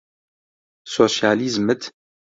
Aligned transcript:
سۆشیالیزمت 0.93 1.81